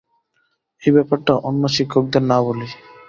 [0.81, 2.67] এই ব্যাপারটা অন্য শিক্ষকদের না বলি।